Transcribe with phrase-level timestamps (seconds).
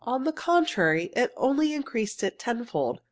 [0.03, 2.97] On the contrary, it only increased it tenfold.